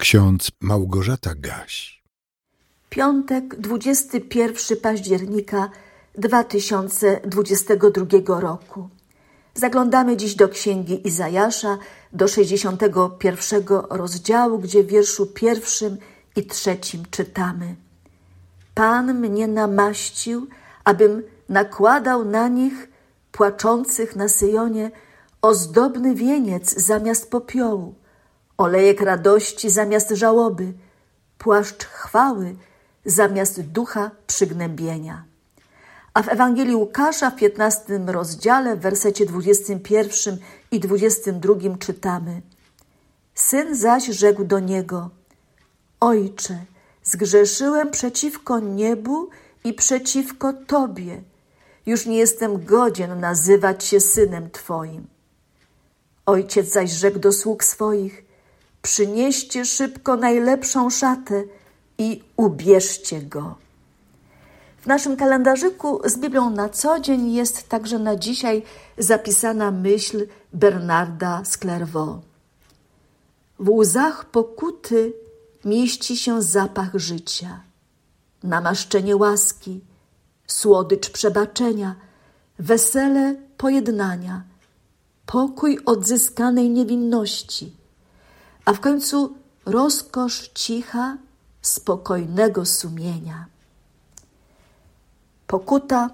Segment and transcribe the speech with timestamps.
[0.00, 2.02] Ksiądz Małgorzata Gaś.
[2.90, 5.70] Piątek, 21 października
[6.18, 8.88] 2022 roku.
[9.54, 11.78] Zaglądamy dziś do księgi Izajasza,
[12.12, 15.96] do 61 rozdziału, gdzie w wierszu pierwszym
[16.36, 17.76] i trzecim czytamy:
[18.74, 20.46] Pan mnie namaścił,
[20.84, 22.88] abym nakładał na nich,
[23.32, 24.90] płaczących na Syjonie,
[25.42, 27.94] ozdobny wieniec zamiast popiołu
[28.60, 30.72] olejek radości zamiast żałoby,
[31.38, 32.54] płaszcz chwały
[33.04, 35.24] zamiast ducha przygnębienia.
[36.14, 40.38] A w Ewangelii Łukasza w 15 rozdziale, w wersecie 21
[40.70, 42.42] i 22 czytamy:
[43.34, 45.10] Syn zaś rzekł do niego:
[46.00, 46.58] Ojcze,
[47.02, 49.28] zgrzeszyłem przeciwko niebu
[49.64, 51.22] i przeciwko Tobie.
[51.86, 55.06] Już nie jestem godzien nazywać się synem Twoim.
[56.26, 58.29] Ojciec zaś rzekł do sług swoich:
[58.82, 61.44] Przynieście szybko najlepszą szatę
[61.98, 63.54] i ubierzcie go.
[64.78, 68.62] W naszym kalendarzyku z Biblią na co dzień jest także na dzisiaj
[68.98, 72.26] zapisana myśl Bernarda z Clairvaux.
[73.58, 75.12] W łzach pokuty
[75.64, 77.60] mieści się zapach życia,
[78.42, 79.80] namaszczenie łaski,
[80.46, 81.94] słodycz przebaczenia,
[82.58, 84.42] wesele pojednania,
[85.26, 87.76] pokój odzyskanej niewinności–
[88.70, 89.34] a w końcu
[89.66, 91.16] rozkosz cicha,
[91.62, 93.46] spokojnego sumienia.
[95.46, 96.10] Pokuta,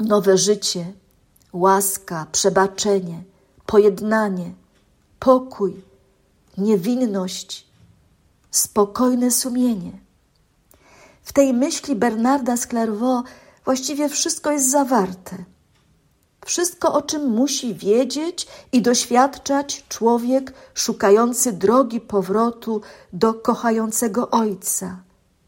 [0.00, 0.92] nowe życie,
[1.52, 3.22] łaska, przebaczenie,
[3.66, 4.52] pojednanie,
[5.18, 5.82] pokój,
[6.58, 7.66] niewinność,
[8.50, 9.92] spokojne sumienie.
[11.22, 13.30] W tej myśli Bernarda z Clairvaux
[13.64, 15.44] właściwie wszystko jest zawarte–
[16.44, 22.80] wszystko, o czym musi wiedzieć i doświadczać człowiek szukający drogi powrotu
[23.12, 24.96] do kochającego Ojca,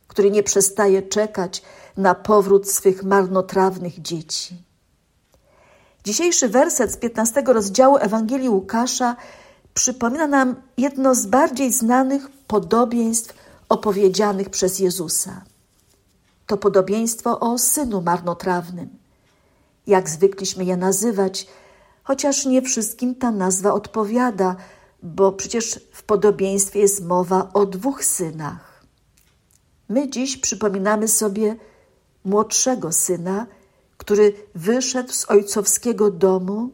[0.09, 1.63] który nie przestaje czekać
[1.97, 4.63] na powrót swych marnotrawnych dzieci.
[6.05, 9.17] Dzisiejszy werset z 15 rozdziału Ewangelii Łukasza
[9.75, 13.35] przypomina nam jedno z bardziej znanych podobieństw
[13.69, 15.45] opowiedzianych przez Jezusa.
[16.47, 19.06] To podobieństwo o synu marnotrawnym
[19.87, 21.47] jak zwykliśmy je nazywać,
[22.03, 24.57] chociaż nie wszystkim ta nazwa odpowiada,
[25.03, 28.85] bo przecież w podobieństwie jest mowa o dwóch synach.
[29.89, 31.57] My dziś przypominamy sobie
[32.25, 33.47] młodszego syna,
[33.97, 36.71] który wyszedł z ojcowskiego domu,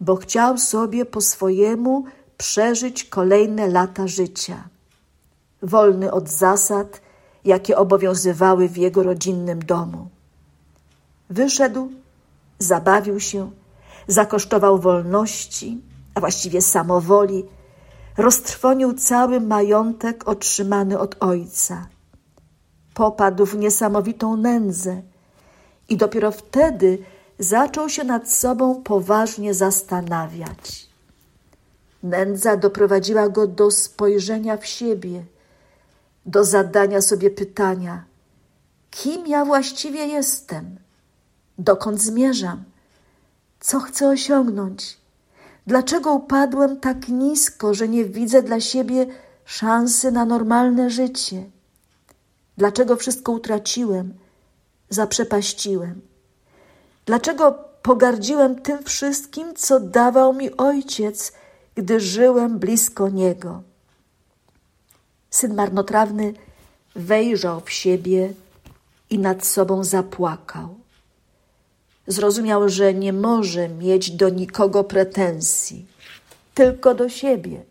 [0.00, 2.04] bo chciał sobie po swojemu
[2.38, 4.68] przeżyć kolejne lata życia.
[5.62, 7.00] Wolny od zasad,
[7.44, 10.08] jakie obowiązywały w jego rodzinnym domu.
[11.30, 11.90] Wyszedł
[12.60, 13.50] zabawił się,
[14.06, 15.80] zakosztował wolności,
[16.14, 17.44] a właściwie samowoli,
[18.16, 21.86] roztrwonił cały majątek otrzymany od ojca.
[22.94, 25.02] Popadł w niesamowitą nędzę
[25.88, 26.98] i dopiero wtedy
[27.38, 30.90] zaczął się nad sobą poważnie zastanawiać.
[32.02, 35.24] Nędza doprowadziła go do spojrzenia w siebie,
[36.26, 38.04] do zadania sobie pytania:
[38.90, 40.76] kim ja właściwie jestem?
[41.60, 42.64] Dokąd zmierzam?
[43.60, 44.98] Co chcę osiągnąć?
[45.66, 49.06] Dlaczego upadłem tak nisko, że nie widzę dla siebie
[49.44, 51.44] szansy na normalne życie?
[52.56, 54.14] Dlaczego wszystko utraciłem,
[54.88, 56.00] zaprzepaściłem?
[57.06, 61.32] Dlaczego pogardziłem tym wszystkim, co dawał mi ojciec,
[61.74, 63.62] gdy żyłem blisko niego?
[65.30, 66.34] Syn marnotrawny
[66.96, 68.32] wejrzał w siebie
[69.10, 70.80] i nad sobą zapłakał
[72.10, 75.86] zrozumiał, że nie może mieć do nikogo pretensji,
[76.54, 77.62] tylko do siebie,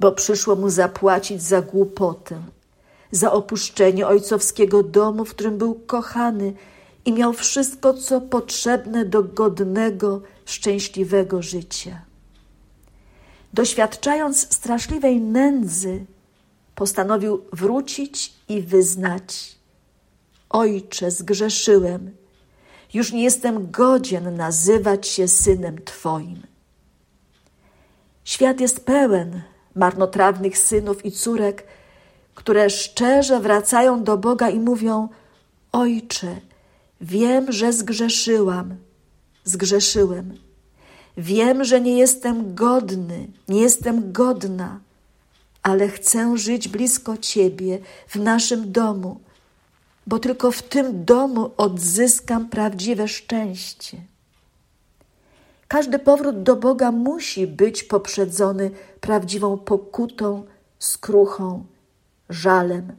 [0.00, 2.42] bo przyszło mu zapłacić za głupotę,
[3.10, 6.52] za opuszczenie ojcowskiego domu, w którym był kochany
[7.04, 12.02] i miał wszystko, co potrzebne do godnego, szczęśliwego życia.
[13.52, 16.04] Doświadczając straszliwej nędzy,
[16.74, 19.58] postanowił wrócić i wyznać:
[20.50, 22.10] Ojcze, zgrzeszyłem
[22.94, 26.42] już nie jestem godzien nazywać się synem Twoim.
[28.24, 29.42] Świat jest pełen
[29.74, 31.66] marnotrawnych synów i córek,
[32.34, 35.08] które szczerze wracają do Boga i mówią:
[35.72, 36.36] Ojcze,
[37.00, 38.76] wiem, że zgrzeszyłam,
[39.44, 40.38] zgrzeszyłem.
[41.16, 44.80] Wiem, że nie jestem godny, nie jestem godna,
[45.62, 49.20] ale chcę żyć blisko Ciebie, w naszym domu
[50.06, 53.96] bo tylko w tym domu odzyskam prawdziwe szczęście.
[55.68, 58.70] Każdy powrót do Boga musi być poprzedzony
[59.00, 60.44] prawdziwą pokutą,
[60.78, 61.64] skruchą,
[62.28, 62.96] żalem,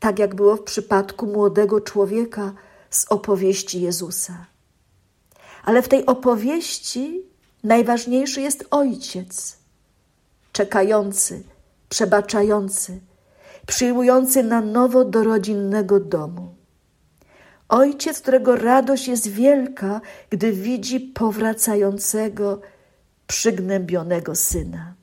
[0.00, 2.52] tak jak było w przypadku młodego człowieka
[2.90, 4.46] z opowieści Jezusa.
[5.64, 7.22] Ale w tej opowieści
[7.64, 9.56] najważniejszy jest ojciec,
[10.52, 11.42] czekający,
[11.88, 13.00] przebaczający,
[13.66, 16.54] przyjmujący na nowo do rodzinnego domu.
[17.68, 20.00] Ojciec, którego radość jest wielka,
[20.30, 22.60] gdy widzi powracającego,
[23.26, 24.94] przygnębionego syna.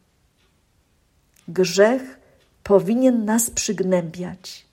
[1.47, 2.19] Grzech
[2.63, 4.65] powinien nas przygnębiać,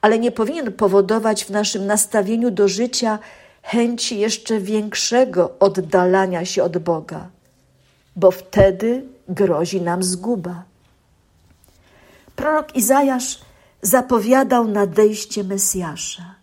[0.00, 3.18] ale nie powinien powodować w naszym nastawieniu do życia
[3.62, 7.30] chęci jeszcze większego oddalania się od Boga,
[8.16, 10.64] bo wtedy grozi nam zguba.
[12.42, 13.40] Prorok Izajasz
[13.82, 16.34] zapowiadał nadejście Mesjasza,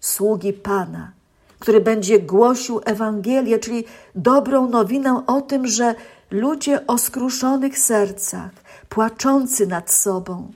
[0.00, 1.12] sługi Pana,
[1.58, 3.84] który będzie głosił Ewangelię, czyli
[4.14, 5.94] dobrą nowinę o tym, że
[6.30, 8.50] ludzie o skruszonych sercach,
[8.88, 10.52] płaczący nad sobą,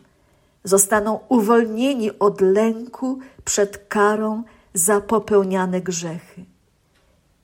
[0.65, 4.43] zostaną uwolnieni od lęku przed karą
[4.75, 6.45] za popełniane grzechy.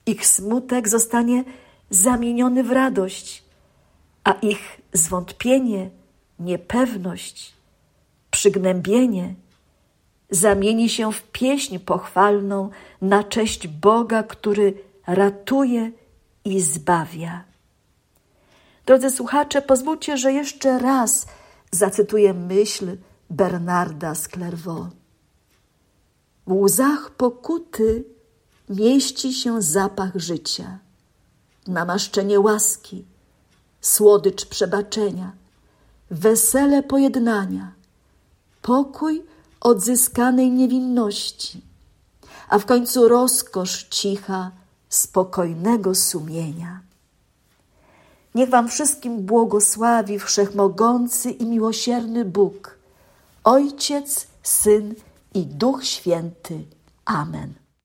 [0.06, 1.44] Ich smutek zostanie
[1.90, 3.44] zamieniony w radość,
[4.24, 5.90] a ich zwątpienie,
[6.40, 7.52] niepewność,
[8.30, 9.34] przygnębienie
[10.30, 12.70] zamieni się w pieśń pochwalną
[13.02, 14.74] na cześć Boga, który
[15.06, 15.92] ratuje
[16.44, 17.44] i zbawia.
[18.86, 21.26] Drodzy słuchacze, pozwólcie, że jeszcze raz
[21.70, 22.96] zacytuję myśl
[23.30, 24.90] Bernarda z Clairvaux.
[26.46, 28.04] W łzach pokuty
[28.68, 30.78] mieści się zapach życia,
[31.66, 33.04] namaszczenie łaski,
[33.80, 35.32] słodycz przebaczenia,
[36.10, 37.72] wesele pojednania,
[38.62, 39.22] pokój
[39.60, 41.60] odzyskanej niewinności,
[42.48, 44.50] a w końcu rozkosz cicha,
[44.88, 46.80] spokojnego sumienia.
[48.34, 52.78] Niech Wam wszystkim błogosławi wszechmogący i miłosierny Bóg,
[53.44, 54.94] Ojciec, Syn
[55.34, 56.64] i Duch Święty.
[57.04, 57.59] Amen.